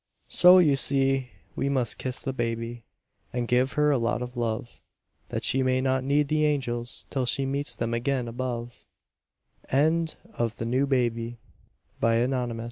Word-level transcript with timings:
So, 0.29 0.57
you 0.57 0.75
see, 0.75 1.29
we 1.55 1.69
must 1.69 1.99
kiss 1.99 2.23
the 2.23 2.33
baby, 2.33 2.81
And 3.31 3.47
give 3.47 3.73
her 3.73 3.91
a 3.91 3.99
lot 3.99 4.23
of 4.23 4.35
love, 4.35 4.81
That 5.29 5.43
she 5.43 5.61
may 5.61 5.79
not 5.79 6.03
need 6.03 6.27
the 6.27 6.43
angels 6.43 7.05
Till 7.11 7.27
she 7.27 7.45
meets 7.45 7.75
them 7.75 7.93
again 7.93 8.27
above. 8.27 8.83
DOLLY'S 9.71 10.15
PROMENADE. 11.99 12.59